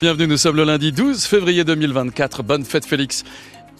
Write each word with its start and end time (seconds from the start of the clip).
Bienvenue, 0.00 0.28
nous 0.28 0.36
sommes 0.36 0.54
le 0.54 0.62
lundi 0.62 0.92
12 0.92 1.24
février 1.24 1.64
2024. 1.64 2.44
Bonne 2.44 2.64
fête 2.64 2.86
Félix. 2.86 3.24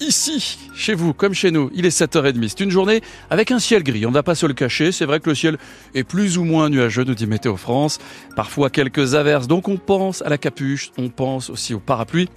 Ici, 0.00 0.58
chez 0.74 0.94
vous, 0.94 1.14
comme 1.14 1.32
chez 1.32 1.52
nous, 1.52 1.70
il 1.72 1.86
est 1.86 1.96
7h30. 1.96 2.48
C'est 2.48 2.58
une 2.58 2.72
journée 2.72 3.02
avec 3.30 3.52
un 3.52 3.60
ciel 3.60 3.84
gris. 3.84 4.04
On 4.04 4.08
ne 4.08 4.14
va 4.14 4.24
pas 4.24 4.34
se 4.34 4.44
le 4.44 4.52
cacher. 4.52 4.90
C'est 4.90 5.04
vrai 5.04 5.20
que 5.20 5.28
le 5.28 5.36
ciel 5.36 5.58
est 5.94 6.02
plus 6.02 6.36
ou 6.36 6.42
moins 6.42 6.70
nuageux, 6.70 7.04
nous 7.04 7.14
dit 7.14 7.28
Météo 7.28 7.56
France. 7.56 8.00
Parfois 8.34 8.68
quelques 8.68 9.14
averses. 9.14 9.46
Donc 9.46 9.68
on 9.68 9.76
pense 9.76 10.20
à 10.22 10.28
la 10.28 10.38
capuche. 10.38 10.90
On 10.98 11.08
pense 11.08 11.50
aussi 11.50 11.72
au 11.72 11.78
parapluie. 11.78 12.28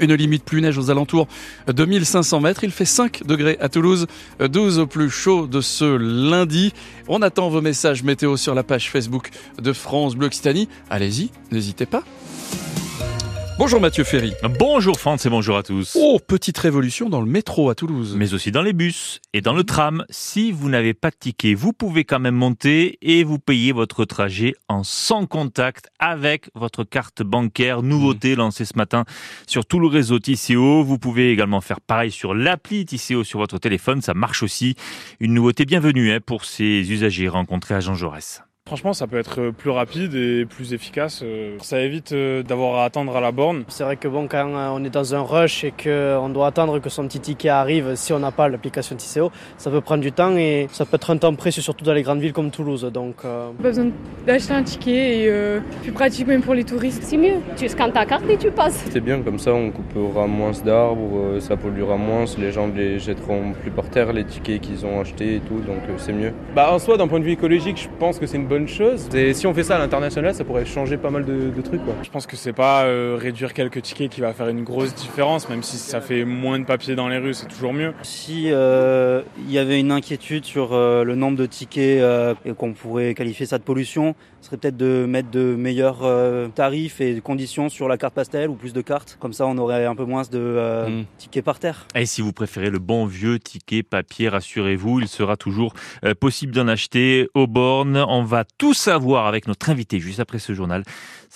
Une 0.00 0.12
limite 0.12 0.44
plus 0.44 0.60
neige 0.60 0.76
aux 0.76 0.90
alentours 0.90 1.26
de 1.66 1.82
1500 1.82 2.40
mètres. 2.40 2.62
Il 2.62 2.72
fait 2.72 2.84
5 2.84 3.22
degrés 3.24 3.56
à 3.58 3.70
Toulouse, 3.70 4.06
12 4.38 4.80
au 4.80 4.86
plus 4.86 5.08
chaud 5.08 5.46
de 5.46 5.62
ce 5.62 5.96
lundi. 5.96 6.74
On 7.08 7.22
attend 7.22 7.48
vos 7.48 7.62
messages 7.62 8.02
météo 8.02 8.36
sur 8.36 8.54
la 8.54 8.64
page 8.64 8.90
Facebook 8.90 9.30
de 9.62 9.72
France 9.72 10.14
Bleu 10.14 10.26
Occitanie. 10.26 10.68
Allez-y, 10.90 11.30
n'hésitez 11.50 11.86
pas. 11.86 12.04
Bonjour 13.56 13.80
Mathieu 13.80 14.02
Ferry. 14.02 14.32
Bonjour 14.58 14.98
France 14.98 15.26
et 15.26 15.30
bonjour 15.30 15.56
à 15.56 15.62
tous. 15.62 15.96
Oh, 15.96 16.18
petite 16.18 16.58
révolution 16.58 17.08
dans 17.08 17.20
le 17.20 17.30
métro 17.30 17.70
à 17.70 17.76
Toulouse. 17.76 18.16
Mais 18.18 18.34
aussi 18.34 18.50
dans 18.50 18.62
les 18.62 18.72
bus 18.72 19.20
et 19.32 19.42
dans 19.42 19.52
le 19.52 19.62
tram. 19.62 20.04
Si 20.10 20.50
vous 20.50 20.68
n'avez 20.68 20.92
pas 20.92 21.10
de 21.10 21.16
ticket, 21.16 21.54
vous 21.54 21.72
pouvez 21.72 22.04
quand 22.04 22.18
même 22.18 22.34
monter 22.34 22.98
et 23.00 23.22
vous 23.22 23.38
payer 23.38 23.70
votre 23.70 24.04
trajet 24.06 24.54
en 24.68 24.82
sans 24.82 25.26
contact 25.26 25.88
avec 26.00 26.50
votre 26.56 26.82
carte 26.82 27.22
bancaire. 27.22 27.82
Nouveauté 27.82 28.34
mmh. 28.34 28.38
lancée 28.38 28.64
ce 28.64 28.76
matin 28.76 29.04
sur 29.46 29.66
tout 29.66 29.78
le 29.78 29.86
réseau 29.86 30.18
TCO. 30.18 30.82
Vous 30.82 30.98
pouvez 30.98 31.30
également 31.30 31.60
faire 31.60 31.80
pareil 31.80 32.10
sur 32.10 32.34
l'appli 32.34 32.84
TCO 32.84 33.22
sur 33.22 33.38
votre 33.38 33.58
téléphone. 33.58 34.02
Ça 34.02 34.14
marche 34.14 34.42
aussi. 34.42 34.74
Une 35.20 35.32
nouveauté 35.32 35.64
bienvenue 35.64 36.10
hein, 36.10 36.18
pour 36.24 36.44
ces 36.44 36.90
usagers 36.90 37.28
rencontrés 37.28 37.76
à 37.76 37.80
Jean 37.80 37.94
Jaurès. 37.94 38.42
Franchement, 38.66 38.94
ça 38.94 39.06
peut 39.06 39.18
être 39.18 39.50
plus 39.50 39.68
rapide 39.68 40.14
et 40.14 40.46
plus 40.46 40.72
efficace. 40.72 41.20
Euh, 41.22 41.58
ça 41.60 41.82
évite 41.82 42.12
euh, 42.12 42.42
d'avoir 42.42 42.76
à 42.76 42.86
attendre 42.86 43.14
à 43.14 43.20
la 43.20 43.30
borne. 43.30 43.64
C'est 43.68 43.84
vrai 43.84 43.96
que 43.96 44.08
bon, 44.08 44.26
quand 44.26 44.38
euh, 44.38 44.70
on 44.72 44.82
est 44.82 44.88
dans 44.88 45.14
un 45.14 45.20
rush 45.20 45.64
et 45.64 45.70
qu'on 45.70 46.30
doit 46.30 46.46
attendre 46.46 46.78
que 46.78 46.88
son 46.88 47.06
petit 47.06 47.20
ticket 47.20 47.50
arrive, 47.50 47.94
si 47.94 48.14
on 48.14 48.20
n'a 48.20 48.30
pas 48.30 48.48
l'application 48.48 48.96
TCO, 48.96 49.30
ça 49.58 49.70
peut 49.70 49.82
prendre 49.82 50.00
du 50.00 50.12
temps 50.12 50.34
et 50.38 50.68
ça 50.72 50.86
peut 50.86 50.94
être 50.94 51.10
un 51.10 51.18
temps 51.18 51.34
précieux, 51.34 51.60
surtout 51.60 51.84
dans 51.84 51.92
les 51.92 52.00
grandes 52.00 52.20
villes 52.20 52.32
comme 52.32 52.50
Toulouse. 52.50 52.90
Donc, 52.90 53.16
Pas 53.16 53.52
besoin 53.60 53.88
d'acheter 54.26 54.54
un 54.54 54.62
ticket 54.62 55.24
et 55.24 55.60
plus 55.82 55.92
pratique 55.92 56.26
même 56.26 56.40
pour 56.40 56.54
les 56.54 56.64
touristes. 56.64 57.02
C'est 57.02 57.18
mieux. 57.18 57.40
Tu 57.58 57.68
scannes 57.68 57.92
ta 57.92 58.06
carte 58.06 58.24
et 58.30 58.38
tu 58.38 58.50
passes. 58.50 58.82
C'est 58.90 59.02
bien, 59.02 59.20
comme 59.20 59.38
ça 59.38 59.52
on 59.52 59.72
coupera 59.72 60.26
moins 60.26 60.52
d'arbres, 60.64 61.38
ça 61.38 61.58
polluera 61.58 61.98
moins, 61.98 62.24
les 62.38 62.50
gens 62.50 62.70
les 62.74 62.98
jetteront 62.98 63.52
plus 63.60 63.70
par 63.70 63.90
terre, 63.90 64.14
les 64.14 64.24
tickets 64.24 64.62
qu'ils 64.62 64.86
ont 64.86 65.02
achetés 65.02 65.34
et 65.34 65.40
tout, 65.40 65.60
donc 65.60 65.82
c'est 65.98 66.14
mieux. 66.14 66.32
Bah 66.56 66.72
en 66.72 66.78
soi, 66.78 66.96
d'un 66.96 67.08
point 67.08 67.20
de 67.20 67.24
vue 67.24 67.32
écologique, 67.32 67.76
je 67.76 67.88
pense 67.98 68.18
que 68.18 68.26
c'est 68.26 68.38
une 68.38 68.46
bonne 68.46 68.53
chose. 68.68 69.08
Et 69.14 69.34
si 69.34 69.46
on 69.46 69.54
fait 69.54 69.64
ça 69.64 69.76
à 69.76 69.78
l'international, 69.78 70.34
ça 70.34 70.44
pourrait 70.44 70.64
changer 70.64 70.96
pas 70.96 71.10
mal 71.10 71.24
de, 71.24 71.60
trucs. 71.62 71.84
Quoi. 71.84 71.94
Je 72.02 72.10
pense 72.10 72.26
que 72.26 72.36
c'est 72.36 72.52
pas 72.52 72.84
euh, 72.84 73.16
réduire 73.20 73.52
quelques 73.52 73.82
tickets 73.82 74.10
qui 74.10 74.20
va 74.20 74.32
faire 74.32 74.48
une 74.48 74.64
grosse 74.64 74.94
différence, 74.94 75.48
même 75.48 75.62
si 75.62 75.76
ça 75.76 76.00
fait 76.00 76.24
moins 76.24 76.58
de 76.58 76.64
papier 76.64 76.94
dans 76.94 77.08
les 77.08 77.18
rues, 77.18 77.34
c'est 77.34 77.46
toujours 77.46 77.72
mieux. 77.72 77.92
Si 78.02 78.50
euh, 78.50 79.22
il 79.38 79.50
y 79.50 79.58
avait 79.58 79.80
une 79.80 79.92
inquiétude 79.92 80.44
sur 80.44 80.72
euh, 80.72 81.04
le 81.04 81.14
nombre 81.14 81.36
de 81.36 81.46
tickets 81.46 82.02
et 82.44 82.52
qu'on 82.54 82.72
pourrait 82.72 83.14
qualifier 83.14 83.46
ça 83.46 83.58
de 83.58 83.64
pollution, 83.64 84.14
serait 84.44 84.56
peut-être 84.56 84.76
de 84.76 85.06
mettre 85.06 85.30
de 85.30 85.54
meilleurs 85.54 86.02
tarifs 86.54 87.00
et 87.00 87.20
conditions 87.20 87.68
sur 87.68 87.88
la 87.88 87.96
carte 87.96 88.14
pastel 88.14 88.50
ou 88.50 88.54
plus 88.54 88.72
de 88.72 88.80
cartes. 88.80 89.16
Comme 89.20 89.32
ça, 89.32 89.46
on 89.46 89.56
aurait 89.58 89.86
un 89.86 89.94
peu 89.94 90.04
moins 90.04 90.22
de 90.30 90.86
hmm. 90.88 91.04
tickets 91.18 91.44
par 91.44 91.58
terre. 91.58 91.86
Et 91.94 92.06
si 92.06 92.20
vous 92.22 92.32
préférez 92.32 92.70
le 92.70 92.78
bon 92.78 93.06
vieux 93.06 93.38
ticket 93.38 93.82
papier, 93.82 94.28
rassurez-vous, 94.28 95.00
il 95.00 95.08
sera 95.08 95.36
toujours 95.36 95.74
possible 96.20 96.52
d'en 96.52 96.68
acheter 96.68 97.28
aux 97.34 97.46
bornes. 97.46 98.04
On 98.08 98.22
va 98.22 98.44
tout 98.58 98.74
savoir 98.74 99.26
avec 99.26 99.48
notre 99.48 99.70
invité 99.70 99.98
juste 99.98 100.20
après 100.20 100.38
ce 100.38 100.54
journal. 100.54 100.84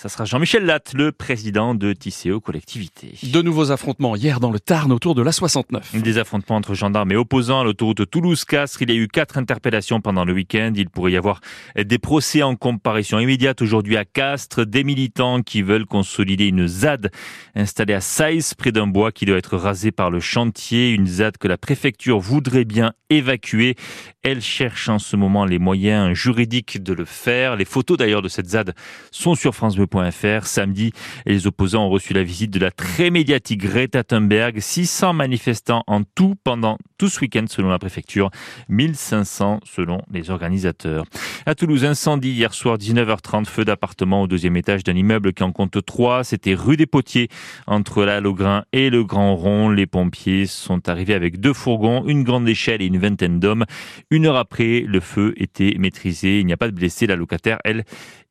Ça 0.01 0.07
sera 0.07 0.23
Jean-Michel 0.23 0.63
Latte, 0.63 0.93
le 0.93 1.11
président 1.11 1.75
de 1.75 1.91
Tisséo 1.91 2.39
Collectivité. 2.39 3.15
De 3.33 3.41
nouveaux 3.41 3.71
affrontements 3.71 4.15
hier 4.15 4.39
dans 4.39 4.49
le 4.49 4.59
Tarn 4.59 4.93
autour 4.93 5.13
de 5.13 5.21
la 5.21 5.33
69. 5.33 6.01
Des 6.01 6.17
affrontements 6.17 6.55
entre 6.55 6.73
gendarmes 6.73 7.11
et 7.11 7.17
opposants 7.17 7.59
à 7.59 7.63
l'autoroute 7.65 8.09
Toulouse-Castres. 8.09 8.81
Il 8.83 8.91
y 8.91 8.93
a 8.93 8.95
eu 8.95 9.09
quatre 9.09 9.37
interpellations 9.37 9.99
pendant 9.99 10.23
le 10.23 10.31
week-end. 10.31 10.71
Il 10.73 10.89
pourrait 10.89 11.11
y 11.11 11.17
avoir 11.17 11.41
des 11.75 11.97
procès 11.97 12.43
en 12.43 12.55
comparution 12.99 13.19
immédiate 13.19 13.61
aujourd'hui 13.61 13.95
à 13.95 14.03
Castres. 14.03 14.65
Des 14.65 14.83
militants 14.83 15.41
qui 15.41 15.61
veulent 15.61 15.85
consolider 15.85 16.47
une 16.47 16.67
ZAD 16.67 17.11
installée 17.55 17.93
à 17.93 18.01
Saïs, 18.01 18.53
près 18.55 18.73
d'un 18.73 18.87
bois 18.87 19.13
qui 19.13 19.23
doit 19.23 19.37
être 19.37 19.55
rasé 19.55 19.91
par 19.91 20.11
le 20.11 20.19
chantier. 20.19 20.89
Une 20.91 21.07
ZAD 21.07 21.37
que 21.37 21.47
la 21.47 21.57
préfecture 21.57 22.19
voudrait 22.19 22.65
bien 22.65 22.91
évacuer. 23.09 23.75
Elle 24.21 24.41
cherche 24.41 24.89
en 24.89 24.99
ce 24.99 25.15
moment 25.15 25.45
les 25.45 25.59
moyens 25.59 26.13
juridiques 26.13 26.83
de 26.83 26.91
le 26.91 27.05
faire. 27.05 27.55
Les 27.55 27.63
photos 27.63 27.97
d'ailleurs 27.97 28.21
de 28.21 28.27
cette 28.27 28.49
ZAD 28.49 28.75
sont 29.11 29.33
sur 29.33 29.55
francebleu.fr. 29.55 30.45
Samedi, 30.45 30.91
les 31.25 31.47
opposants 31.47 31.85
ont 31.85 31.89
reçu 31.89 32.13
la 32.13 32.23
visite 32.23 32.51
de 32.51 32.59
la 32.59 32.69
très 32.69 33.11
médiatique 33.11 33.61
Greta 33.61 34.03
Thunberg. 34.03 34.59
600 34.59 35.13
manifestants 35.13 35.83
en 35.87 36.03
tout 36.03 36.35
pendant 36.43 36.77
tout 36.97 37.07
ce 37.07 37.21
week-end 37.21 37.45
selon 37.47 37.69
la 37.69 37.79
préfecture. 37.79 38.29
1500 38.67 39.61
selon 39.63 40.01
les 40.11 40.29
organisateurs. 40.31 41.05
À 41.45 41.55
Toulouse, 41.55 41.85
incendie 41.85 42.31
hier 42.31 42.53
soir 42.53 42.77
19h30, 42.89 43.45
feu 43.45 43.65
d'appartement 43.65 44.23
au 44.23 44.27
deuxième 44.27 44.57
étage 44.57 44.83
d'un 44.83 44.95
immeuble 44.95 45.33
qui 45.33 45.43
en 45.43 45.51
compte 45.51 45.85
trois. 45.85 46.23
C'était 46.23 46.55
rue 46.55 46.75
des 46.75 46.87
Potiers 46.87 47.29
entre 47.67 48.03
la 48.03 48.19
Logrin 48.19 48.63
et 48.73 48.89
le 48.89 49.03
Grand 49.03 49.35
Rond. 49.35 49.69
Les 49.69 49.85
pompiers 49.85 50.47
sont 50.47 50.89
arrivés 50.89 51.13
avec 51.13 51.39
deux 51.39 51.53
fourgons, 51.53 52.03
une 52.07 52.23
grande 52.23 52.49
échelle 52.49 52.81
et 52.81 52.85
une 52.85 52.97
vingtaine 52.97 53.39
d'hommes. 53.39 53.65
Une 54.09 54.25
heure 54.25 54.37
après, 54.37 54.83
le 54.87 54.99
feu 54.99 55.33
était 55.37 55.75
maîtrisé. 55.77 56.39
Il 56.39 56.47
n'y 56.47 56.53
a 56.53 56.57
pas 56.57 56.67
de 56.67 56.75
blessés. 56.75 57.05
La 57.05 57.15
locataire, 57.15 57.59
elle, 57.63 57.83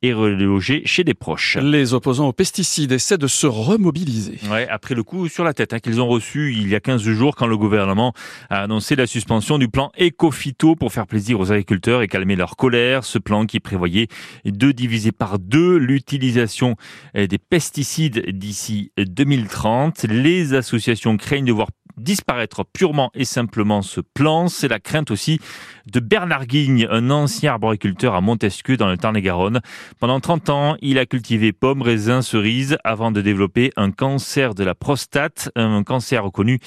est 0.02 0.12
relogée 0.12 0.82
chez 0.84 1.04
des 1.04 1.14
proches. 1.14 1.56
Les 1.56 1.94
opposants 1.94 2.28
aux 2.28 2.32
pesticides 2.32 2.92
essaient 2.92 3.18
de 3.18 3.26
se 3.26 3.46
remobiliser. 3.46 4.38
Ouais, 4.50 4.68
après 4.68 4.94
le 4.94 5.02
coup 5.02 5.28
sur 5.28 5.44
la 5.44 5.54
tête 5.54 5.72
hein, 5.72 5.78
qu'ils 5.78 6.00
ont 6.00 6.06
reçu 6.06 6.52
il 6.52 6.68
y 6.68 6.74
a 6.74 6.80
15 6.80 7.02
jours 7.02 7.34
quand 7.34 7.46
le 7.46 7.56
gouvernement 7.56 8.12
a 8.50 8.62
annoncé 8.62 8.96
la 8.96 9.06
suspension 9.06 9.58
du 9.58 9.68
plan 9.68 9.90
Ecofito 9.98 10.76
pour 10.76 10.92
faire 10.92 11.06
plaisir 11.06 11.40
aux 11.40 11.50
agriculteurs 11.50 12.02
et 12.02 12.08
calmer 12.08 12.36
leur 12.36 12.56
colère. 12.56 13.04
Ce 13.04 13.18
plan 13.18 13.46
qui 13.46 13.60
prévoyait 13.60 14.08
de 14.44 14.72
diviser 14.72 15.12
par 15.12 15.38
deux 15.38 15.76
l'utilisation 15.76 16.76
des 17.14 17.38
pesticides 17.38 18.30
d'ici 18.30 18.92
2030. 18.98 20.04
Les 20.04 20.54
associations 20.54 21.16
craignent 21.16 21.44
de 21.44 21.52
voir 21.52 21.68
disparaître 21.98 22.64
purement 22.64 23.10
et 23.14 23.24
simplement 23.24 23.82
ce 23.82 24.00
plan. 24.00 24.48
C'est 24.48 24.68
la 24.68 24.80
crainte 24.80 25.10
aussi 25.10 25.38
de 25.92 26.00
Bernard 26.00 26.46
Guigne, 26.46 26.86
un 26.90 27.10
ancien 27.10 27.52
arboriculteur 27.52 28.14
à 28.14 28.20
Montesquieu 28.20 28.76
dans 28.76 28.88
le 28.88 28.96
Tarn-et-Garonne. 28.96 29.60
Pendant 30.00 30.20
30 30.20 30.50
ans, 30.50 30.76
il 30.80 30.98
a 30.98 31.06
cultivé 31.06 31.52
pommes, 31.52 31.82
raisins, 31.82 32.22
cerises 32.22 32.78
avant 32.84 33.10
de 33.10 33.20
développer 33.20 33.70
un 33.76 33.90
cancer 33.90 34.54
de 34.54 34.64
la 34.64 34.74
prostate, 34.74 35.50
un 35.56 35.82
cancer 35.82 36.24
reconnu 36.24 36.58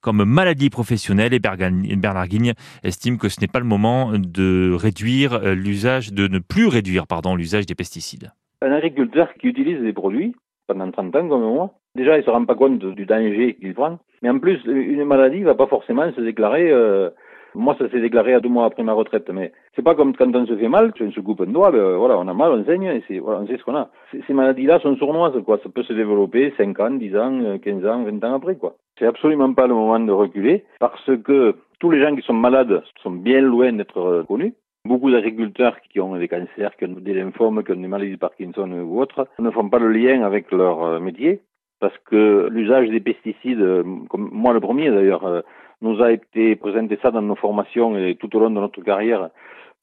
comme 0.00 0.24
maladie 0.24 0.70
professionnelle 0.70 1.34
et 1.34 1.38
Bernard 1.38 2.28
Guigne 2.28 2.54
estime 2.82 3.18
que 3.18 3.28
ce 3.28 3.40
n'est 3.40 3.48
pas 3.48 3.58
le 3.58 3.66
moment 3.66 4.12
de 4.14 4.72
réduire 4.72 5.54
l'usage, 5.54 6.12
de 6.12 6.26
ne 6.26 6.38
plus 6.38 6.68
réduire, 6.68 7.06
pardon, 7.06 7.36
l'usage 7.36 7.66
des 7.66 7.74
pesticides. 7.74 8.32
Un 8.62 8.72
agriculteur 8.72 9.28
qui 9.38 9.48
utilise 9.48 9.82
des 9.82 9.92
produits 9.92 10.34
pendant 10.66 10.90
30 10.90 11.16
ans 11.16 11.28
comme 11.28 11.42
moi, 11.42 11.74
déjà 11.94 12.18
il 12.18 12.24
se 12.24 12.30
rend 12.30 12.44
pas 12.44 12.54
compte 12.54 12.78
du 12.78 13.06
danger 13.06 13.54
qu'il 13.54 13.74
prend. 13.74 13.98
Mais 14.22 14.30
en 14.30 14.38
plus, 14.38 14.60
une 14.66 15.04
maladie 15.04 15.42
va 15.42 15.54
pas 15.54 15.66
forcément 15.66 16.10
se 16.12 16.20
déclarer. 16.20 16.70
Euh, 16.70 17.10
moi, 17.54 17.74
ça 17.78 17.88
s'est 17.90 18.00
déclaré 18.00 18.34
à 18.34 18.40
deux 18.40 18.48
mois 18.48 18.66
après 18.66 18.82
ma 18.82 18.92
retraite, 18.92 19.28
mais 19.30 19.52
c'est 19.74 19.82
pas 19.82 19.94
comme 19.94 20.14
quand 20.14 20.34
on 20.34 20.46
se 20.46 20.56
fait 20.56 20.68
mal, 20.68 20.92
on 21.00 21.10
se 21.10 21.20
coupe 21.20 21.40
un 21.40 21.46
doigt, 21.46 21.72
ben, 21.72 21.96
voilà, 21.96 22.16
on 22.18 22.28
a 22.28 22.34
mal, 22.34 22.52
on 22.52 22.64
saigne, 22.64 22.84
et 22.84 23.02
c'est, 23.08 23.18
voilà, 23.18 23.40
on 23.40 23.46
sait 23.46 23.56
ce 23.56 23.64
qu'on 23.64 23.74
a. 23.74 23.90
Ces 24.26 24.32
maladies-là 24.32 24.78
sont 24.80 24.96
sournoises, 24.96 25.42
quoi. 25.44 25.58
Ça 25.62 25.68
peut 25.68 25.82
se 25.82 25.92
développer 25.92 26.52
5 26.56 26.78
ans, 26.78 26.90
10 26.90 27.16
ans, 27.16 27.58
15 27.58 27.86
ans, 27.86 28.04
20 28.04 28.24
ans 28.24 28.34
après, 28.34 28.56
quoi. 28.56 28.76
C'est 28.98 29.06
absolument 29.06 29.52
pas 29.52 29.66
le 29.66 29.74
moment 29.74 29.98
de 29.98 30.12
reculer, 30.12 30.64
parce 30.78 31.10
que 31.24 31.56
tous 31.80 31.90
les 31.90 32.00
gens 32.00 32.14
qui 32.14 32.22
sont 32.22 32.34
malades 32.34 32.82
sont 33.02 33.10
bien 33.10 33.40
loin 33.40 33.72
d'être 33.72 33.98
euh, 33.98 34.22
connus. 34.24 34.54
Beaucoup 34.84 35.10
d'agriculteurs 35.10 35.76
qui 35.90 36.00
ont 36.00 36.16
des 36.16 36.28
cancers, 36.28 36.74
qui 36.76 36.84
ont 36.84 36.94
des 37.00 37.14
lymphomes, 37.14 37.62
qui 37.64 37.72
ont 37.72 37.76
des 37.76 37.88
maladies 37.88 38.12
de 38.12 38.16
Parkinson 38.16 38.70
ou 38.70 39.00
autres, 39.00 39.26
ne 39.38 39.50
font 39.50 39.68
pas 39.68 39.78
le 39.78 39.90
lien 39.90 40.22
avec 40.22 40.50
leur 40.52 40.82
euh, 40.84 41.00
métier 41.00 41.40
parce 41.80 41.96
que 42.04 42.48
l'usage 42.50 42.88
des 42.90 43.00
pesticides, 43.00 43.60
euh, 43.60 43.82
comme 44.08 44.28
moi 44.32 44.52
le 44.52 44.60
premier 44.60 44.90
d'ailleurs, 44.90 45.24
euh, 45.24 45.40
nous 45.80 46.02
a 46.02 46.12
été 46.12 46.56
présenté 46.56 46.98
ça 47.02 47.10
dans 47.10 47.22
nos 47.22 47.34
formations 47.34 47.96
et 47.96 48.16
tout 48.16 48.34
au 48.36 48.40
long 48.40 48.50
de 48.50 48.60
notre 48.60 48.82
carrière 48.82 49.30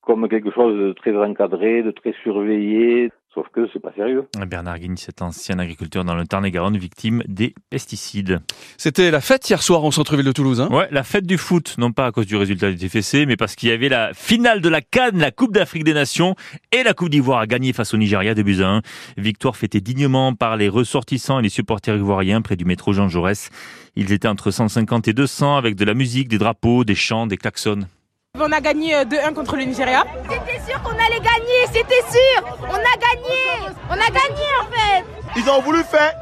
comme 0.08 0.30
quelque 0.30 0.52
chose 0.52 0.80
de 0.80 0.94
très 0.94 1.14
encadré, 1.18 1.84
de 1.84 1.92
très 1.92 2.14
surveillé, 2.24 3.12
Sauf 3.38 3.50
que 3.54 3.70
c'est 3.72 3.80
pas 3.80 3.94
sérieux. 3.94 4.26
Bernard 4.48 4.80
Guigne, 4.80 4.98
cet 4.98 5.22
ancien 5.22 5.60
agriculteur 5.60 6.04
dans 6.04 6.16
le 6.16 6.26
Tarn-et-Garonne, 6.26 6.76
victime 6.76 7.22
des 7.28 7.54
pesticides. 7.70 8.40
C'était 8.78 9.12
la 9.12 9.22
fête 9.22 9.48
hier 9.48 9.62
soir 9.62 9.86
en 9.86 9.92
centre-ville 9.92 10.26
de 10.26 10.32
Toulouse. 10.32 10.60
Hein 10.60 10.70
ouais, 10.72 10.88
la 10.90 11.04
fête 11.04 11.28
du 11.28 11.38
foot, 11.38 11.76
non 11.78 11.92
pas 11.92 12.08
à 12.08 12.12
cause 12.12 12.26
du 12.26 12.36
résultat 12.36 12.72
du 12.72 12.78
TFC, 12.78 13.28
mais 13.28 13.38
parce 13.38 13.56
qu'il 13.56 13.70
y 13.70 13.72
avait 13.72 13.90
la 13.90 14.12
finale 14.16 14.60
de 14.60 14.70
la 14.70 14.82
Cannes, 14.82 15.20
la 15.20 15.30
Coupe 15.30 15.54
d'Afrique 15.54 15.84
des 15.84 15.94
Nations 15.94 16.34
et 16.72 16.82
la 16.82 16.96
Coupe 16.96 17.10
d'Ivoire 17.10 17.38
a 17.38 17.46
gagné 17.46 17.74
face 17.74 17.94
au 17.94 17.98
Nigeria 17.98 18.34
de 18.34 18.42
buts 18.42 18.64
à 18.64 18.70
1. 18.70 18.82
Victoire 19.18 19.56
fêtée 19.56 19.82
dignement 19.82 20.34
par 20.34 20.58
les 20.58 20.68
ressortissants 20.68 21.38
et 21.38 21.44
les 21.44 21.50
supporters 21.50 21.96
ivoiriens 21.96 22.42
près 22.42 22.56
du 22.56 22.66
métro 22.66 22.92
Jean 22.92 23.08
Jaurès. 23.08 23.52
Ils 23.96 24.14
étaient 24.14 24.28
entre 24.28 24.50
150 24.50 25.10
et 25.10 25.14
200 25.14 25.58
avec 25.58 25.76
de 25.76 25.86
la 25.86 25.94
musique, 25.94 26.28
des 26.28 26.40
drapeaux, 26.40 26.84
des 26.84 26.96
chants, 26.96 27.28
des 27.28 27.38
klaxons. 27.38 27.86
On 28.40 28.52
a 28.52 28.62
gagné 28.62 28.94
2-1 28.94 29.04
euh, 29.04 29.34
contre 29.34 29.56
le 29.56 29.64
Nigeria. 29.64 30.04
C'était 30.30 30.72
sûr 30.72 30.82
qu'on 30.84 30.92
allait 30.92 31.20
gagner, 31.20 31.66
c'était 31.74 32.04
sûr. 32.10 32.44
On 32.70 32.76
a 32.76 32.96
gagné. 32.98 33.76
On 33.90 33.94
a 33.94 34.10
gagné 34.10 34.46
en 34.62 34.66
fait. 34.72 35.04
Ils 35.36 35.50
ont 35.50 35.62
voulu 35.62 35.84
faire 35.84 36.14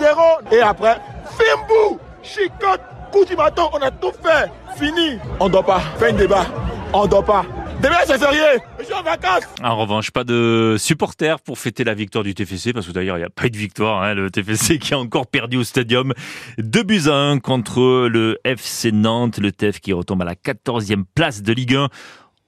4-0. 0.00 0.52
Et 0.52 0.60
après, 0.60 0.96
Fimbou, 1.26 1.98
chicote, 2.22 2.80
coup 3.12 3.24
du 3.24 3.36
bâton, 3.36 3.70
on 3.72 3.78
a 3.82 3.90
tout 3.90 4.12
fait. 4.22 4.50
Fini. 4.76 5.18
On 5.38 5.48
dort 5.48 5.64
pas. 5.64 5.80
Fin 5.98 6.12
de 6.12 6.18
débat. 6.18 6.46
On 6.92 7.06
dort 7.06 7.24
pas. 7.24 7.44
Demain, 7.82 7.96
c'est 8.06 8.18
férié. 8.18 8.58
Je 8.78 8.84
suis 8.84 8.92
en 8.92 9.02
vacances. 9.02 9.44
En 9.62 9.74
revanche, 9.74 10.10
pas 10.10 10.22
de 10.22 10.76
supporters 10.78 11.40
pour 11.40 11.58
fêter 11.58 11.82
la 11.82 11.94
victoire 11.94 12.22
du 12.22 12.34
TFC, 12.34 12.74
parce 12.74 12.86
que 12.86 12.92
d'ailleurs, 12.92 13.16
il 13.16 13.20
n'y 13.20 13.26
a 13.26 13.30
pas 13.30 13.46
eu 13.46 13.50
de 13.50 13.56
victoire. 13.56 14.02
Hein, 14.02 14.12
le 14.12 14.30
TFC 14.30 14.78
qui 14.80 14.92
a 14.92 14.98
encore 14.98 15.26
perdu 15.26 15.56
au 15.56 15.64
stadium. 15.64 16.12
2 16.58 16.82
buts 16.82 17.02
à 17.06 17.14
1 17.14 17.38
contre 17.38 18.06
le 18.08 18.38
FC 18.44 18.92
Nantes. 18.92 19.38
Le 19.38 19.50
TF 19.50 19.80
qui 19.80 19.94
retombe 19.94 20.20
à 20.20 20.26
la 20.26 20.34
14e 20.34 21.04
place 21.14 21.42
de 21.42 21.52
Ligue 21.54 21.76
1. 21.76 21.88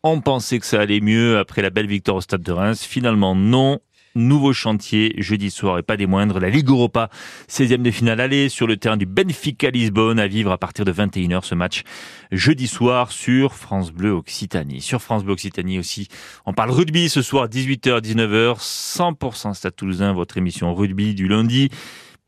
On 0.02 0.20
pensait 0.20 0.58
que 0.58 0.66
ça 0.66 0.80
allait 0.80 1.00
mieux 1.00 1.38
après 1.38 1.62
la 1.62 1.70
belle 1.70 1.86
victoire 1.86 2.18
au 2.18 2.20
Stade 2.20 2.42
de 2.42 2.52
Reims. 2.52 2.84
Finalement, 2.84 3.34
non. 3.34 3.80
Nouveau 4.14 4.52
chantier 4.52 5.14
jeudi 5.16 5.50
soir 5.50 5.78
et 5.78 5.82
pas 5.82 5.96
des 5.96 6.06
moindres. 6.06 6.38
La 6.38 6.50
Ligue 6.50 6.68
Europa, 6.68 7.08
16e 7.48 7.80
de 7.80 7.90
finale 7.90 8.20
aller 8.20 8.50
sur 8.50 8.66
le 8.66 8.76
terrain 8.76 8.98
du 8.98 9.06
Benfica 9.06 9.70
Lisbonne 9.70 10.18
à 10.18 10.26
vivre 10.26 10.52
à 10.52 10.58
partir 10.58 10.84
de 10.84 10.92
21h 10.92 11.44
ce 11.44 11.54
match 11.54 11.82
jeudi 12.30 12.66
soir 12.66 13.10
sur 13.10 13.54
France 13.54 13.90
Bleu 13.90 14.10
Occitanie. 14.10 14.82
Sur 14.82 15.00
France 15.00 15.24
Bleu 15.24 15.32
Occitanie 15.32 15.78
aussi, 15.78 16.08
on 16.44 16.52
parle 16.52 16.72
rugby 16.72 17.08
ce 17.08 17.22
soir 17.22 17.48
18h 17.48 18.02
19h 18.02 18.58
100% 18.58 19.54
Stade 19.54 19.76
Toulousain, 19.76 20.12
votre 20.12 20.36
émission 20.36 20.74
rugby 20.74 21.14
du 21.14 21.26
lundi. 21.26 21.70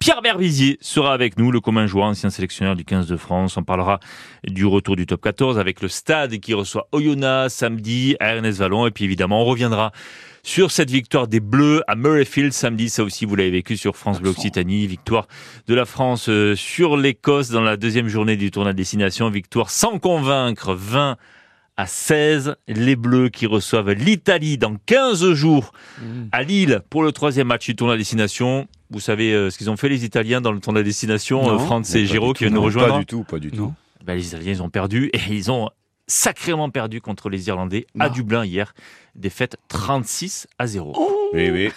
Pierre 0.04 0.20
Berbizier 0.20 0.76
sera 0.82 1.14
avec 1.14 1.38
nous, 1.38 1.50
le 1.50 1.60
commun 1.60 1.86
joueur, 1.86 2.04
ancien 2.04 2.28
sélectionneur 2.28 2.76
du 2.76 2.84
15 2.84 3.06
de 3.06 3.16
France. 3.16 3.56
On 3.56 3.62
parlera 3.62 4.00
du 4.46 4.66
retour 4.66 4.96
du 4.96 5.06
top 5.06 5.22
14 5.22 5.58
avec 5.58 5.80
le 5.80 5.88
stade 5.88 6.40
qui 6.40 6.52
reçoit 6.52 6.88
Oyonnax 6.92 7.54
samedi 7.54 8.14
à 8.20 8.34
Ernest 8.34 8.58
Vallon. 8.58 8.86
Et 8.86 8.90
puis 8.90 9.04
évidemment, 9.04 9.40
on 9.40 9.46
reviendra 9.46 9.92
sur 10.42 10.72
cette 10.72 10.90
victoire 10.90 11.26
des 11.26 11.40
Bleus 11.40 11.82
à 11.86 11.94
Murrayfield 11.94 12.52
samedi. 12.52 12.90
Ça 12.90 13.02
aussi, 13.02 13.24
vous 13.24 13.34
l'avez 13.34 13.50
vécu 13.50 13.78
sur 13.78 13.96
France 13.96 14.20
Bleu 14.20 14.32
Occitanie. 14.32 14.86
Victoire 14.86 15.26
de 15.68 15.74
la 15.74 15.86
France 15.86 16.28
euh, 16.28 16.54
sur 16.54 16.98
l'Écosse 16.98 17.48
dans 17.48 17.62
la 17.62 17.78
deuxième 17.78 18.08
journée 18.08 18.36
du 18.36 18.50
tournoi 18.50 18.74
de 18.74 18.76
destination. 18.76 19.30
Victoire 19.30 19.70
sans 19.70 19.98
convaincre, 19.98 20.74
20 20.74 21.16
à 21.76 21.86
16. 21.86 22.56
Les 22.68 22.96
Bleus 22.96 23.28
qui 23.28 23.46
reçoivent 23.46 23.90
l'Italie 23.92 24.58
dans 24.58 24.76
15 24.86 25.32
jours 25.32 25.72
à 26.32 26.42
Lille 26.42 26.82
pour 26.90 27.02
le 27.02 27.12
troisième 27.12 27.48
match 27.48 27.66
du 27.66 27.76
tournoi 27.76 27.94
de 27.94 28.00
destination. 28.00 28.68
Vous 28.90 29.00
savez 29.00 29.32
euh, 29.32 29.50
ce 29.50 29.58
qu'ils 29.58 29.70
ont 29.70 29.76
fait 29.76 29.88
les 29.88 30.04
Italiens 30.04 30.40
dans 30.40 30.52
le 30.52 30.60
tournoi 30.60 30.82
de 30.82 30.86
destination. 30.86 31.42
Non. 31.42 31.54
Euh, 31.54 31.58
France 31.58 31.94
et 31.94 32.06
Giro 32.06 32.32
qui 32.32 32.44
viennent 32.44 32.54
nous 32.54 32.62
rejoindre. 32.62 32.94
Pas 32.94 33.00
du 33.00 33.06
tout, 33.06 33.24
pas 33.24 33.38
du 33.38 33.50
tout. 33.50 33.72
Ben, 34.04 34.14
les 34.14 34.28
Italiens, 34.28 34.52
ils 34.52 34.62
ont 34.62 34.70
perdu 34.70 35.10
et 35.12 35.20
ils 35.30 35.50
ont 35.50 35.70
sacrément 36.06 36.70
perdu 36.70 37.00
contre 37.00 37.30
les 37.30 37.48
Irlandais 37.48 37.86
à. 37.98 38.08
Dublin 38.08 38.44
hier. 38.44 38.74
Défaite 39.14 39.56
36 39.68 40.46
à 40.58 40.66
0. 40.66 41.30
Oui, 41.32 41.50
oui. 41.50 41.70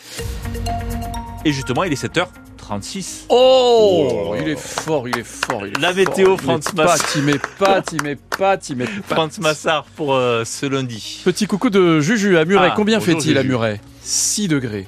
Et 1.45 1.53
justement, 1.53 1.83
il 1.83 1.93
est 1.93 2.03
7h36. 2.03 3.25
Oh, 3.29 4.35
il 4.39 4.49
est 4.49 4.59
fort, 4.59 5.07
il 5.07 5.17
est 5.17 5.23
fort. 5.23 5.65
il 5.65 5.73
est 5.77 5.79
La 5.79 5.93
météo, 5.93 6.33
Il 6.33 6.41
Franz 6.41 6.69
est 6.69 6.75
Mass. 6.75 7.01
Pas, 7.01 7.07
il 7.15 7.23
met 7.23 7.39
pas, 7.57 7.81
il 7.93 8.03
met 8.03 8.15
pas, 8.15 8.57
il 8.69 8.75
met 8.75 8.85
pas. 8.85 9.15
Franz 9.15 9.39
Massard 9.41 9.85
pour 9.95 10.15
euh, 10.15 10.43
ce 10.45 10.65
lundi. 10.65 11.21
Petit 11.23 11.47
coucou 11.47 11.69
de 11.69 11.99
Juju 11.99 12.37
à 12.37 12.45
Muret. 12.45 12.69
Ah, 12.71 12.73
Combien 12.75 12.99
fait-il 12.99 13.37
à. 13.37 13.43
Muret? 13.43 13.79
6 14.07 14.48
degrés. 14.48 14.88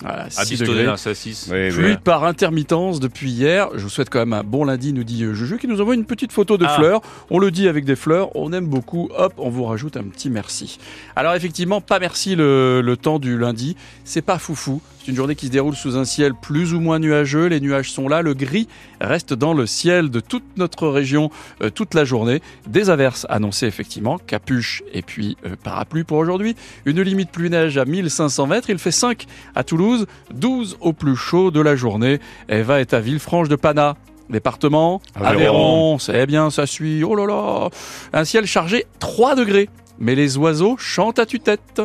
Voilà, 0.00 0.30
6 0.30 0.62
À 0.62 0.64
degrés. 0.66 0.86
À 0.86 0.96
6. 0.96 1.50
Oui, 1.52 1.68
Pluie 1.70 1.84
oui. 1.92 1.96
par 2.02 2.24
intermittence 2.24 2.98
depuis 2.98 3.30
hier. 3.30 3.68
Je 3.74 3.82
vous 3.82 3.90
souhaite 3.90 4.08
quand 4.08 4.20
même 4.20 4.32
un 4.32 4.42
bon 4.42 4.64
lundi, 4.64 4.94
nous 4.94 5.04
dit 5.04 5.22
euh, 5.24 5.34
Juju, 5.34 5.58
qui 5.58 5.68
nous 5.68 5.82
envoie 5.82 5.94
une 5.94 6.06
petite 6.06 6.32
photo 6.32 6.56
de 6.56 6.64
Ah. 6.64 6.74
fleurs. 6.76 7.02
On 7.30 7.38
le 7.38 7.50
dit 7.50 7.68
avec 7.68 7.84
des 7.84 7.94
fleurs, 7.94 8.34
on 8.34 8.52
aime 8.54 8.66
beaucoup. 8.66 9.10
Hop, 9.18 9.34
on 9.36 9.50
vous 9.50 9.64
rajoute 9.64 9.98
un 9.98 10.04
petit 10.04 10.30
merci. 10.30 10.78
Alors 11.14 11.34
effectivement, 11.34 11.82
pas 11.82 11.98
merci 11.98 12.36
le, 12.36 12.80
le 12.80 12.96
temps 12.96 13.18
du 13.18 13.36
lundi. 13.38 13.76
C'est 14.04 14.22
pas 14.22 14.38
foufou. 14.38 14.80
C'est 15.00 15.10
une 15.10 15.16
journée 15.16 15.34
qui 15.34 15.48
se 15.48 15.50
déroule 15.52 15.74
sous 15.76 15.98
un 15.98 16.06
ciel 16.06 16.32
plus 16.34 16.72
ou 16.72 16.80
moins 16.80 16.98
nuageux. 16.98 17.46
Les 17.48 17.60
nuages 17.60 17.92
sont 17.92 18.08
là. 18.08 18.22
Le 18.22 18.32
gris 18.32 18.68
reste 19.02 19.34
dans 19.34 19.52
le 19.52 19.66
ciel 19.66 20.08
de 20.08 20.20
toute 20.20 20.44
notre 20.56 20.88
région 20.88 21.30
euh, 21.62 21.68
toute 21.68 21.92
la 21.92 22.06
journée. 22.06 22.40
Des 22.66 22.88
averses 22.88 23.26
annoncées 23.28 23.66
effectivement, 23.66 24.16
capuche 24.16 24.82
et 24.94 25.02
puis 25.02 25.36
euh, 25.44 25.56
parapluie 25.62 26.04
pour 26.04 26.16
aujourd'hui. 26.16 26.56
Une 26.86 27.02
limite 27.02 27.30
pluie 27.30 27.50
neige 27.50 27.76
à 27.76 27.84
1500 27.84 28.46
mètres. 28.54 28.70
Il 28.70 28.78
fait 28.78 28.90
5 28.90 29.26
à 29.54 29.64
Toulouse, 29.64 30.06
12 30.32 30.78
au 30.80 30.92
plus 30.92 31.16
chaud 31.16 31.50
de 31.50 31.60
la 31.60 31.76
journée. 31.76 32.20
Eva 32.48 32.80
est 32.80 32.94
à 32.94 33.00
Villefranche 33.00 33.48
de 33.48 33.56
Pana. 33.56 33.96
Département 34.30 35.02
Aveyron. 35.14 35.98
C'est 35.98 36.26
bien, 36.26 36.50
ça 36.50 36.66
suit. 36.66 37.04
Oh 37.04 37.14
là 37.14 37.26
là 37.26 37.68
Un 38.12 38.24
ciel 38.24 38.46
chargé 38.46 38.86
3 38.98 39.34
degrés. 39.34 39.68
Mais 39.98 40.14
les 40.14 40.36
oiseaux 40.38 40.76
chantent 40.78 41.18
à 41.18 41.26
tue-tête. 41.26 41.82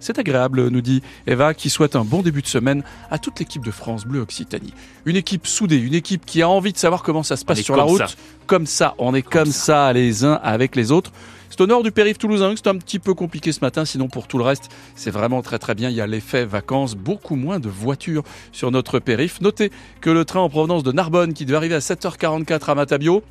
C'est 0.00 0.18
agréable, 0.18 0.68
nous 0.68 0.80
dit 0.80 1.00
Eva, 1.28 1.54
qui 1.54 1.70
souhaite 1.70 1.94
un 1.94 2.04
bon 2.04 2.22
début 2.22 2.42
de 2.42 2.48
semaine 2.48 2.82
à 3.10 3.18
toute 3.18 3.38
l'équipe 3.38 3.64
de 3.64 3.70
France 3.70 4.04
Bleu 4.04 4.20
Occitanie. 4.20 4.74
Une 5.04 5.14
équipe 5.14 5.46
soudée, 5.46 5.76
une 5.76 5.94
équipe 5.94 6.26
qui 6.26 6.42
a 6.42 6.48
envie 6.48 6.72
de 6.72 6.78
savoir 6.78 7.04
comment 7.04 7.22
ça 7.22 7.36
se 7.36 7.44
passe 7.44 7.60
sur 7.60 7.76
la 7.76 7.84
route. 7.84 7.98
ça. 7.98 8.08
Comme 8.48 8.66
ça, 8.66 8.94
on 8.98 9.14
est 9.14 9.22
comme, 9.22 9.46
ça. 9.52 9.92
les 9.92 10.24
uns 10.24 10.40
avec 10.42 10.74
les 10.74 10.90
autres. 10.90 11.12
C'est 11.52 11.60
au 11.60 11.66
nord 11.66 11.82
du 11.82 11.92
périph' 11.92 12.16
toulousain 12.16 12.54
que 12.54 12.60
c'est 12.64 12.70
un 12.70 12.78
petit 12.78 12.98
peu 12.98 13.12
compliqué 13.12 13.52
ce 13.52 13.60
matin, 13.60 13.84
sinon 13.84 14.08
pour 14.08 14.26
tout 14.26 14.38
le 14.38 14.44
reste, 14.44 14.70
c'est 14.94 15.10
vraiment 15.10 15.42
très 15.42 15.58
très 15.58 15.74
bien. 15.74 15.90
Il 15.90 15.94
y 15.94 16.00
a 16.00 16.06
l'effet 16.06 16.46
vacances, 16.46 16.94
beaucoup 16.94 17.36
moins 17.36 17.60
de 17.60 17.68
voitures 17.68 18.22
sur 18.52 18.70
notre 18.70 19.00
périph'. 19.00 19.42
Notez 19.42 19.70
que 20.00 20.08
le 20.08 20.24
train 20.24 20.40
en 20.40 20.48
provenance 20.48 20.82
de 20.82 20.92
Narbonne, 20.92 21.34
qui 21.34 21.44
devait 21.44 21.58
arriver 21.58 21.74
à 21.74 21.80
7h44 21.80 22.70
à 22.70 22.74
Matabio, 22.74 23.22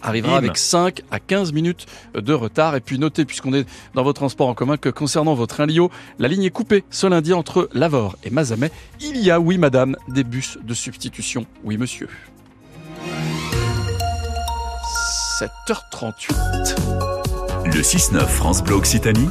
arrivera 0.00 0.38
avec 0.38 0.56
5 0.56 1.02
à 1.10 1.20
15 1.20 1.52
minutes 1.52 1.84
de 2.14 2.32
retard. 2.32 2.74
Et 2.74 2.80
puis 2.80 2.98
notez, 2.98 3.26
puisqu'on 3.26 3.52
est 3.52 3.68
dans 3.92 4.02
vos 4.02 4.14
transports 4.14 4.48
en 4.48 4.54
commun, 4.54 4.78
que 4.78 4.88
concernant 4.88 5.34
votre 5.34 5.54
train 5.54 5.66
Lio, 5.66 5.90
la 6.18 6.28
ligne 6.28 6.44
est 6.44 6.50
coupée 6.50 6.84
ce 6.88 7.06
lundi 7.06 7.34
entre 7.34 7.68
Lavore 7.74 8.16
et 8.24 8.30
Mazamet. 8.30 8.70
Il 9.02 9.18
y 9.18 9.30
a, 9.30 9.38
oui 9.38 9.58
madame, 9.58 9.94
des 10.08 10.24
bus 10.24 10.56
de 10.64 10.72
substitution. 10.72 11.44
Oui 11.64 11.76
monsieur. 11.76 12.08
7h38. 15.38 17.21
Le 17.74 17.80
6-9 17.80 18.26
France 18.26 18.62
Bleu 18.62 18.74
Occitanie, 18.74 19.30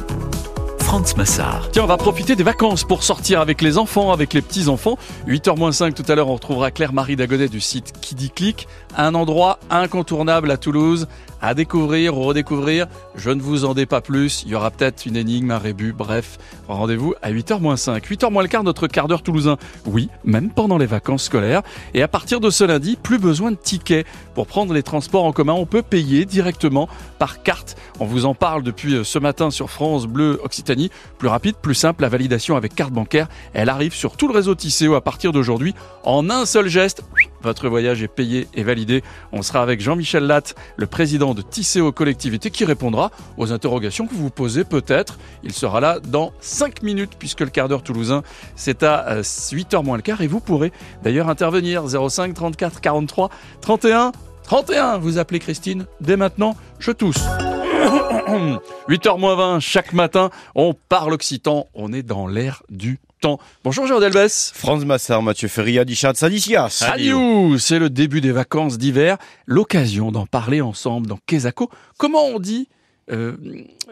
Franz 0.80 1.14
Massard. 1.16 1.68
Tiens, 1.70 1.84
on 1.84 1.86
va 1.86 1.96
profiter 1.96 2.34
des 2.34 2.42
vacances 2.42 2.82
pour 2.82 3.04
sortir 3.04 3.40
avec 3.40 3.62
les 3.62 3.78
enfants, 3.78 4.10
avec 4.10 4.34
les 4.34 4.42
petits-enfants. 4.42 4.98
8h-5 5.28 5.92
tout 5.92 6.02
à 6.10 6.16
l'heure, 6.16 6.28
on 6.28 6.34
retrouvera 6.34 6.72
Claire-Marie 6.72 7.14
Dagonet 7.14 7.46
du 7.46 7.60
site 7.60 7.92
Kiddy 8.00 8.30
Click. 8.30 8.66
Un 8.96 9.14
endroit 9.14 9.60
incontournable 9.70 10.50
à 10.50 10.56
Toulouse, 10.56 11.06
à 11.42 11.54
découvrir 11.54 12.16
ou 12.16 12.22
redécouvrir. 12.22 12.86
Je 13.16 13.30
ne 13.30 13.42
vous 13.42 13.64
en 13.64 13.74
dis 13.74 13.84
pas 13.84 14.00
plus. 14.00 14.44
Il 14.46 14.52
y 14.52 14.54
aura 14.54 14.70
peut-être 14.70 15.04
une 15.04 15.16
énigme, 15.16 15.50
un 15.50 15.58
rébut. 15.58 15.92
Bref, 15.92 16.38
rendez-vous 16.68 17.14
à 17.20 17.30
8h-5. 17.30 18.00
8h 18.00 18.42
le 18.42 18.48
quart, 18.48 18.64
notre 18.64 18.86
quart 18.86 19.08
d'heure 19.08 19.22
toulousain. 19.22 19.58
Oui, 19.84 20.08
même 20.24 20.50
pendant 20.50 20.78
les 20.78 20.86
vacances 20.86 21.24
scolaires. 21.24 21.62
Et 21.92 22.02
à 22.02 22.08
partir 22.08 22.40
de 22.40 22.48
ce 22.48 22.64
lundi, 22.64 22.96
plus 22.96 23.18
besoin 23.18 23.50
de 23.50 23.56
tickets. 23.56 24.06
Pour 24.34 24.46
prendre 24.46 24.72
les 24.72 24.82
transports 24.82 25.24
en 25.24 25.32
commun, 25.32 25.52
on 25.52 25.66
peut 25.66 25.82
payer 25.82 26.24
directement 26.24 26.88
par 27.18 27.42
carte. 27.42 27.76
On 28.00 28.06
vous 28.06 28.24
en 28.24 28.34
parle 28.34 28.62
depuis 28.62 28.94
euh, 28.94 29.04
ce 29.04 29.18
matin 29.18 29.50
sur 29.50 29.68
France 29.68 30.06
Bleu 30.06 30.40
Occitanie. 30.44 30.90
Plus 31.18 31.28
rapide, 31.28 31.56
plus 31.56 31.74
simple, 31.74 32.02
la 32.02 32.08
validation 32.08 32.56
avec 32.56 32.74
carte 32.74 32.92
bancaire, 32.92 33.28
elle 33.52 33.68
arrive 33.68 33.94
sur 33.94 34.16
tout 34.16 34.28
le 34.28 34.34
réseau 34.34 34.54
Tisséo 34.54 34.94
à 34.94 35.00
partir 35.00 35.32
d'aujourd'hui. 35.32 35.74
En 36.04 36.30
un 36.30 36.46
seul 36.46 36.68
geste, 36.68 37.02
votre 37.42 37.68
voyage 37.68 38.02
est 38.02 38.08
payé 38.08 38.48
et 38.54 38.62
validé. 38.62 39.02
On 39.32 39.42
sera 39.42 39.62
avec 39.62 39.80
Jean-Michel 39.80 40.24
Latte, 40.24 40.54
le 40.76 40.86
président 40.86 41.34
de 41.34 41.42
Tisséo 41.42 41.92
Collectivité, 41.92 42.50
qui 42.50 42.64
répondra 42.64 43.10
aux 43.36 43.52
interrogations 43.52 44.06
que 44.06 44.14
vous 44.14 44.22
vous 44.22 44.30
posez 44.30 44.64
peut-être. 44.64 45.18
Il 45.42 45.52
sera 45.52 45.80
là 45.80 46.00
dans 46.00 46.32
5 46.40 46.82
minutes, 46.82 47.12
puisque 47.18 47.40
le 47.40 47.50
quart 47.50 47.68
d'heure 47.68 47.82
toulousain, 47.82 48.22
c'est 48.56 48.82
à 48.82 49.20
8h 49.22 49.84
moins 49.84 49.96
le 49.96 50.02
quart. 50.02 50.20
Et 50.20 50.26
vous 50.26 50.40
pourrez 50.40 50.72
d'ailleurs 51.02 51.28
intervenir 51.28 51.84
05 51.88 52.34
34 52.34 52.80
43 52.80 53.30
31 53.60 54.12
31. 54.44 54.98
Vous 54.98 55.18
appelez 55.18 55.38
Christine 55.38 55.86
dès 56.00 56.16
maintenant. 56.16 56.56
Je 56.78 56.92
tousse. 56.92 57.22
8h20 58.88 59.60
chaque 59.60 59.92
matin, 59.92 60.30
on 60.54 60.74
parle 60.74 61.12
occitan, 61.12 61.66
on 61.74 61.92
est 61.92 62.02
dans 62.02 62.26
l'air 62.26 62.62
du 62.70 62.98
temps. 63.22 63.38
Bonjour 63.62 63.86
Jean 63.86 64.00
Delbès. 64.00 64.52
Franz 64.52 64.84
Massard, 64.84 65.22
Mathieu 65.22 65.46
Ferria, 65.46 65.84
Dichat, 65.84 66.14
Sadicias. 66.14 66.70
Salut 66.70 67.58
C'est 67.58 67.78
le 67.78 67.88
début 67.88 68.20
des 68.20 68.32
vacances 68.32 68.78
d'hiver, 68.78 69.16
l'occasion 69.46 70.10
d'en 70.10 70.26
parler 70.26 70.60
ensemble 70.60 71.06
dans 71.06 71.18
Quesaco. 71.26 71.70
Comment 71.98 72.26
on 72.26 72.40
dit 72.40 72.68
euh, 73.10 73.36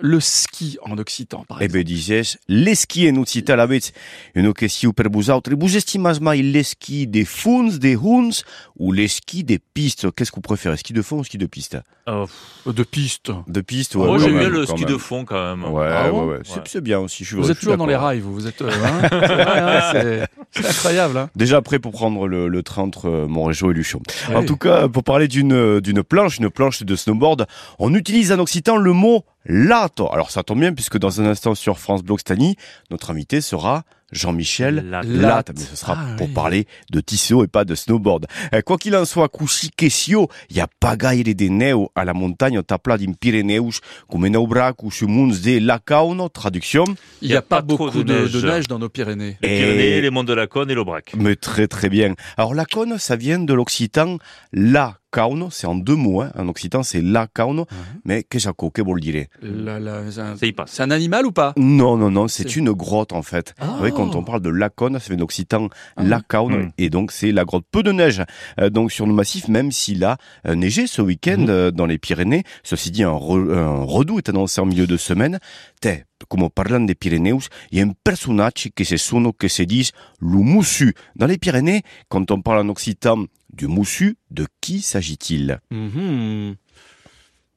le 0.00 0.20
ski 0.20 0.78
en 0.82 0.96
occitan, 0.98 1.44
par 1.48 1.60
Eh 1.60 1.64
exemple 1.64 1.84
ben, 1.84 1.94
dices, 1.94 2.38
l'esquí 2.48 3.10
en 3.10 3.16
occità 3.16 3.56
l'aveți 3.56 3.92
une 4.34 4.52
question 4.52 4.92
per 4.92 5.08
vosaltres. 5.10 5.50
Vous 5.58 5.76
estimez 5.76 6.18
mai 6.20 6.42
l'esquí 6.42 7.06
des 7.06 7.24
fons, 7.24 7.76
des 7.78 7.96
huns 7.96 8.30
ou 8.78 8.92
l'esquí 8.92 9.42
des 9.44 9.58
pistes? 9.58 10.10
Qu'est-ce 10.14 10.30
que 10.30 10.36
vous 10.36 10.40
préférez, 10.42 10.76
ski 10.76 10.92
de 10.92 11.02
fond 11.02 11.18
ou 11.18 11.24
ski 11.24 11.38
de 11.38 11.46
piste? 11.46 11.76
Oh, 12.06 12.26
De 12.66 12.82
piste. 12.82 13.30
De 13.46 13.60
piste, 13.60 13.94
moi, 13.96 14.12
ouais. 14.12 14.18
j'aime 14.20 14.32
quand 14.32 14.38
bien 14.38 14.48
le 14.48 14.66
ski 14.66 14.80
même. 14.80 14.88
de 14.90 14.96
fond 14.96 15.24
quand 15.24 15.56
même. 15.56 15.64
Ouais, 15.70 15.88
Ah 15.90 16.12
ouais, 16.12 16.24
ouais. 16.24 16.38
C'est- 16.44 16.56
Ouais. 16.56 16.62
C'est 16.66 16.80
bien 16.80 16.98
aussi. 17.00 17.24
Je 17.24 17.28
suis 17.28 17.36
Vous 17.36 17.50
êtes 17.50 17.58
toujours 17.58 17.76
dans 17.76 17.86
les 17.86 17.96
rails, 17.96 18.20
vous. 18.20 18.32
Vous 18.32 18.46
êtes. 18.46 18.62
euh, 18.62 18.70
hein 18.70 19.08
vrai, 19.10 20.20
hein, 20.22 20.26
c'est 20.52 20.66
incroyable. 20.66 21.16
Hein 21.18 21.30
Déjà 21.36 21.60
prêt 21.62 21.78
pour 21.78 21.92
prendre 21.92 22.26
le, 22.26 22.48
le 22.48 22.62
train 22.62 22.82
entre 22.82 23.08
euh, 23.08 23.26
Montrégeau 23.26 23.70
et 23.70 23.74
Luchon. 23.74 24.00
En 24.34 24.40
Oui. 24.40 24.46
tout 24.46 24.56
cas, 24.56 24.88
pour 24.88 25.04
parler 25.04 25.28
d'une 25.28 25.52
euh, 25.52 25.80
d'une 25.80 26.02
planche, 26.02 26.38
une 26.38 26.50
planche 26.50 26.82
de 26.82 26.96
snowboard, 26.96 27.46
on 27.78 27.94
utilise 27.94 28.32
en 28.32 28.38
occitan 28.38 28.76
le 28.76 28.92
mot 28.92 29.24
lato. 29.46 30.12
Alors 30.12 30.30
ça 30.30 30.42
tombe 30.42 30.60
bien 30.60 30.72
puisque 30.72 30.98
dans 30.98 31.20
un 31.20 31.26
instant 31.26 31.54
sur 31.54 31.78
France 31.78 32.02
Bleu 32.02 32.14
Occitanie, 32.14 32.56
notre 32.90 33.10
invité 33.10 33.40
sera 33.40 33.84
Jean-Michel 34.12 34.84
Latte. 34.90 35.06
Latte. 35.06 35.50
Mais 35.56 35.62
ce 35.64 35.76
sera 35.76 35.96
Ah, 35.98 36.16
pour 36.16 36.28
oui. 36.28 36.32
parler 36.32 36.66
de 36.90 37.00
tisseau 37.00 37.44
et 37.44 37.48
pas 37.48 37.64
de 37.64 37.74
snowboard. 37.74 38.26
Eh, 38.52 38.62
Quoi 38.62 38.78
qu'il 38.78 38.94
en 38.96 39.04
soit, 39.04 39.28
quesio, 39.76 40.28
il 40.50 40.56
y 40.56 40.60
a 40.60 40.66
pagaire 40.80 41.22
de 41.24 41.48
neu 41.48 41.86
à 41.94 42.04
la 42.04 42.12
montagne 42.12 42.62
tapla 42.62 42.98
din 42.98 43.12
Pyrénéus, 43.12 43.80
comme 44.08 44.24
en 44.24 44.34
aubrac 44.34 44.82
ou 44.82 44.90
munz 45.06 45.40
de 45.42 45.58
Lacauno, 45.58 46.28
traduction. 46.28 46.84
Il 47.22 47.28
n'y 47.30 47.34
a, 47.36 47.42
pas, 47.42 47.62
beaucoup 47.62 47.90
de, 47.90 48.02
de 48.28 48.40
neige 48.46 48.68
dans 48.68 48.78
nos 48.78 48.88
Pyrénées. 48.88 49.36
Les 49.42 49.48
Et- 49.48 49.58
Pyrénées, 49.58 50.00
les 50.00 50.10
monts 50.10 50.24
de 50.24 50.32
la 50.34 50.46
Cône 50.46 50.70
et 50.70 50.74
l'Aubrac. 50.74 51.12
Mais 51.16 51.36
très 51.36 51.66
très 51.68 51.88
bien. 51.88 52.14
Alors 52.36 52.54
la 52.54 52.64
cône, 52.64 52.98
ça 52.98 53.16
vient 53.16 53.38
de 53.38 53.54
l'occitan 53.54 54.18
la 54.52 54.96
cauno, 55.10 55.48
c'est 55.50 55.66
en 55.66 55.74
deux 55.74 55.96
mots, 55.96 56.20
hein. 56.22 56.32
en 56.38 56.48
occitan 56.48 56.82
c'est 56.82 57.00
la 57.02 57.26
cauno, 57.26 57.66
mais 58.04 58.22
qu'est-ce 58.22 58.48
que 58.72 58.82
vous 58.82 58.94
le 58.94 59.00
direz 59.00 59.28
La- 59.42 59.78
la- 59.80 60.10
c'est 60.10 60.20
un- 60.20 60.36
c'est 60.66 60.80
animal 60.82 61.26
ou 61.26 61.32
pas? 61.32 61.52
Non, 61.56 61.96
non, 61.96 62.10
non, 62.10 62.28
c'est 62.28 62.44
C'est- 62.48 62.56
une 62.56 62.72
grotte 62.72 63.12
en 63.12 63.22
fait. 63.22 63.54
Ah. 63.58 63.66
Vous 63.66 63.78
voyez, 63.78 63.92
quand 63.94 64.14
on 64.14 64.22
parle 64.22 64.40
de 64.42 64.50
Laconne, 64.50 64.98
ça 64.98 65.08
vient 65.08 65.16
d'occitan 65.16 65.68
Ah. 65.96 66.02
la 66.04 66.20
cauno, 66.20 66.58
Mm. 66.58 66.70
et 66.78 66.90
donc 66.90 67.12
c'est 67.12 67.32
la 67.32 67.44
grotte. 67.44 67.64
Peu 67.70 67.82
de 67.82 67.92
neige, 67.92 68.22
euh, 68.60 68.70
donc 68.70 68.92
sur 68.92 69.06
le 69.06 69.12
massif, 69.12 69.48
même 69.48 69.72
s'il 69.72 70.04
a 70.04 70.16
euh, 70.46 70.54
neigé 70.54 70.86
ce 70.86 71.02
week-end 71.02 71.38
Mhm. 71.40 71.50
euh, 71.50 71.70
dans 71.70 71.86
les 71.86 71.98
Pyrénées. 71.98 72.44
Ceci 72.62 72.90
dit, 72.90 73.02
un, 73.02 73.10
re- 73.12 73.52
un 73.54 73.82
redout 73.84 74.18
est 74.18 74.28
annoncé 74.28 74.60
en 74.60 74.66
milieu 74.66 74.86
de 74.86 74.96
semaine. 74.96 75.38
Te, 75.80 75.88
comme 76.28 76.48
parlant 76.50 76.80
des 76.80 76.94
Pyrénées, 76.94 77.34
il 77.72 77.78
y 77.78 77.82
a 77.82 77.84
un 77.84 77.92
personnage 78.04 78.68
qui 78.74 78.84
se 78.84 78.96
sonne, 78.96 79.30
qui 79.38 79.48
se 79.48 79.62
dit 79.62 79.90
le 80.20 80.38
moussu. 80.38 80.94
Dans 81.16 81.26
les 81.26 81.38
Pyrénées, 81.38 81.82
quand 82.08 82.30
on 82.30 82.40
parle 82.42 82.58
en 82.66 82.68
occitan 82.68 83.24
du 83.52 83.66
moussu, 83.66 84.16
de 84.30 84.46
qui 84.60 84.80
s'agit-il? 84.80 85.60
Mhm. 85.70 86.56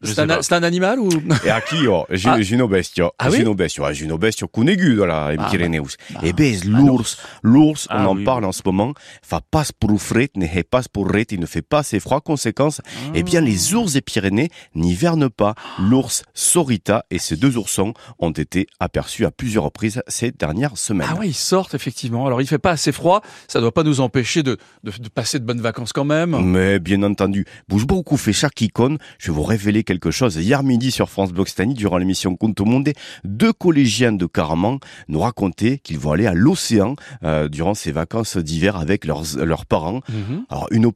C'est 0.03 0.53
un, 0.53 0.63
animal 0.63 0.99
ou? 0.99 1.09
E 1.45 1.49
a 1.49 1.61
chi 1.61 1.77
io, 1.77 2.05
Ah. 2.09 2.15
Gino, 2.15 2.41
Gino 2.41 2.67
Bestio, 2.67 3.13
Ah 3.17 3.29
oui? 3.29 3.37
Gino 3.37 3.55
Bestio, 3.55 3.85
ah, 3.85 3.93
Gino 3.93 4.17
Bestio, 4.17 4.47
cunegudo 4.47 5.05
là, 5.05 5.27
in 5.31 5.37
Ah, 5.39 5.49
Pyrénéus. 5.49 5.95
bah, 6.13 6.19
Eh 6.23 6.33
ben, 6.33 6.55
l'ours, 6.65 7.17
l'ours, 7.41 7.87
on 7.89 7.93
Ah 7.95 8.09
en 8.09 8.15
oui, 8.17 8.23
parle 8.23 8.43
oui. 8.43 8.49
en 8.49 8.51
ce 8.51 8.61
moment, 8.65 8.93
fa 9.21 9.39
pas 9.41 9.63
pour 9.79 9.99
fret, 10.01 10.29
ne 10.35 10.45
fait 10.45 10.63
pas 10.63 10.81
pour 10.91 11.09
ret, 11.09 11.25
il 11.31 11.39
ne 11.39 11.45
fait 11.45 11.61
pas 11.61 11.79
assez 11.79 11.99
froid. 11.99 12.19
Conséquence, 12.21 12.81
eh 13.15 13.23
bien, 13.23 13.41
les 13.41 13.73
ours 13.73 13.93
des 13.93 14.01
Pyrénées 14.01 14.49
n'hivernent 14.75 15.29
pas. 15.29 15.55
L'ours 15.79 16.23
Sorita 16.33 17.05
et 17.09 17.19
ses 17.19 17.37
deux 17.37 17.57
oursons 17.57 17.93
ont 18.19 18.31
été 18.31 18.67
aperçus 18.79 19.25
à 19.25 19.31
plusieurs 19.31 19.63
reprises 19.63 20.01
ces 20.07 20.31
dernières 20.31 20.77
semaines. 20.77 21.07
Ah 21.09 21.15
ouais, 21.15 21.29
ils 21.29 21.33
sortent 21.33 21.73
effectivement. 21.75 22.25
Alors 22.27 22.41
il 22.41 22.47
fait 22.47 22.57
pas 22.59 22.71
assez 22.71 22.91
froid, 22.91 23.21
ça 23.47 23.61
doit 23.61 23.73
pas 23.73 23.83
nous 23.83 24.01
empêcher 24.01 24.43
de, 24.43 24.57
de, 24.83 24.91
de 24.91 25.09
passer 25.09 25.39
de 25.39 25.45
bonnes 25.45 25.61
vacances 25.61 25.93
quand 25.93 26.05
même. 26.05 26.37
Mais 26.43 26.79
bien 26.79 27.01
entendu, 27.03 27.45
bouge 27.69 27.85
beaucoup 27.85 28.17
fait 28.17 28.33
chaque 28.33 28.59
icône. 28.61 28.97
Je 29.19 29.31
vais 29.31 29.35
vous 29.35 29.43
révéler 29.43 29.83
quelque 29.93 30.11
chose. 30.11 30.35
Hier 30.37 30.63
midi 30.63 30.89
sur 30.91 31.09
France 31.09 31.31
Bloc 31.31 31.47
Stani, 31.47 31.75
durant 31.75 31.97
l'émission 31.97 32.35
Compte 32.35 32.59
au 32.59 32.65
Monde, 32.65 32.89
deux 33.23 33.53
collégiens 33.53 34.11
de 34.11 34.25
Caraman 34.25 34.79
nous 35.07 35.19
racontaient 35.19 35.77
qu'ils 35.77 35.99
vont 35.99 36.11
aller 36.13 36.25
à 36.25 36.33
l'océan 36.33 36.95
euh, 37.23 37.47
durant 37.47 37.75
ces 37.75 37.91
vacances 37.91 38.37
d'hiver 38.37 38.75
avec 38.75 39.05
leurs, 39.05 39.23
leurs 39.37 39.65
parents. 39.65 40.01
Mhm. 40.09 40.45
Alors, 40.49 40.67
une 40.71 40.91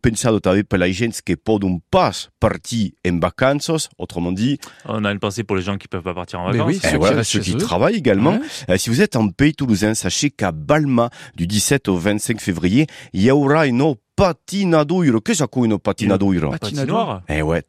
la 0.77 0.91
gente 0.91 1.21
che 1.25 1.35
podun 1.35 1.79
pas 1.91 2.11
partir 2.39 2.91
en 3.05 3.19
vacances, 3.19 3.89
autrement 3.97 4.31
dit, 4.31 4.57
On 4.85 5.03
a 5.05 5.11
une 5.11 5.19
pensée 5.19 5.43
pour 5.43 5.55
les 5.55 5.61
gens 5.61 5.77
qui 5.77 5.87
peuvent 5.87 6.03
pas 6.03 6.13
partir 6.13 6.39
en 6.39 6.51
Mais 6.51 6.57
vacances. 6.57 6.75
oui, 6.75 6.79
eh 6.83 6.87
Ceux 6.87 6.91
qui 6.91 6.97
voilà, 6.97 7.23
ceux 7.23 7.39
qui 7.39 7.55
travaillent 7.55 7.95
également. 7.95 8.31
Ouais. 8.31 8.41
Euh, 8.69 8.77
si 8.77 8.89
vous 8.89 9.01
êtes 9.01 9.15
en 9.15 9.27
pays 9.29 9.53
toulousain, 9.53 9.93
sachez 9.93 10.29
qu'à 10.29 10.51
Balma, 10.51 11.09
du 11.35 11.45
17 11.47 11.87
au 11.89 11.97
25 11.97 12.39
février, 12.41 12.87
il 13.13 13.21
y 13.21 13.31
aura 13.31 13.67
une 13.67 13.81
patinadoiro. 14.17 15.21
Qu'est-ce 15.21 15.43
que 15.43 15.49
c'est 15.55 15.65
une 15.65 15.79
patinadoiro 15.79 16.49
Patinoire? 16.51 17.21
Eh 17.29 17.41
ouais, 17.41 17.61